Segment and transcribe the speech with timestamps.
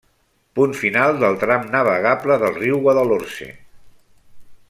[0.59, 3.51] Punt final del tram navegable del riu Guadalhorce.